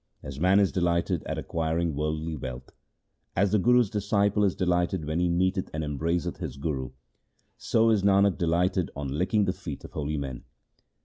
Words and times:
As 0.23 0.39
man 0.39 0.59
is 0.59 0.71
delighted 0.71 1.21
at 1.27 1.37
acquiring 1.37 1.93
worldly 1.93 2.35
wealth, 2.35 2.71
As 3.35 3.51
the 3.51 3.59
Guru's 3.59 3.87
disciple 3.91 4.43
is 4.43 4.55
delighted 4.55 5.05
when 5.05 5.19
he 5.19 5.29
meeteth 5.29 5.69
and 5.75 5.83
embraceth 5.83 6.37
his 6.37 6.57
Guru, 6.57 6.89
So 7.59 7.91
is 7.91 8.01
Nanak 8.01 8.39
delighted 8.39 8.89
on 8.95 9.09
licking 9.09 9.45
the 9.45 9.53
feet 9.53 9.83
of 9.83 9.91
holy 9.91 10.17
men. 10.17 10.43